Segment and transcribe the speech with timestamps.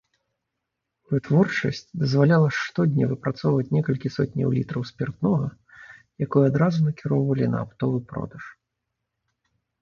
[1.13, 5.47] Вытворчасць дазваляла штодня выпрацоўваць некалькі сотняў літраў спіртнога,
[6.27, 8.43] якое адразу накіроўвалі на аптовы продаж.